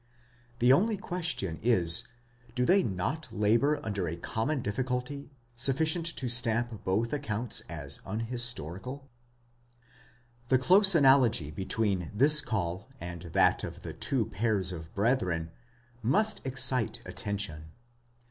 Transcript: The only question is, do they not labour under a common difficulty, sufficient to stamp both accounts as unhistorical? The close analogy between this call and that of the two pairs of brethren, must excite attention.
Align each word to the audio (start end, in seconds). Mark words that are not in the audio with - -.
The 0.57 0.73
only 0.73 0.97
question 0.97 1.59
is, 1.61 2.05
do 2.55 2.65
they 2.65 2.81
not 2.81 3.31
labour 3.31 3.79
under 3.85 4.07
a 4.07 4.15
common 4.17 4.63
difficulty, 4.63 5.29
sufficient 5.55 6.07
to 6.15 6.27
stamp 6.27 6.83
both 6.83 7.13
accounts 7.13 7.61
as 7.69 8.01
unhistorical? 8.07 9.07
The 10.47 10.57
close 10.57 10.95
analogy 10.95 11.51
between 11.51 12.09
this 12.15 12.41
call 12.41 12.89
and 12.99 13.21
that 13.37 13.63
of 13.63 13.83
the 13.83 13.93
two 13.93 14.25
pairs 14.25 14.71
of 14.71 14.91
brethren, 14.95 15.51
must 16.01 16.41
excite 16.47 16.99
attention. 17.05 17.65